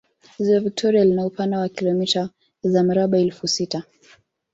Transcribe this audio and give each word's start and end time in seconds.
Ziwa 0.39 0.59
Vitoria 0.59 1.03
lina 1.05 1.25
upana 1.25 1.59
wa 1.59 1.69
kilomita 1.69 2.29
za 2.63 2.83
mraba 2.83 3.17
elfu 3.17 3.47
sita 3.47 3.83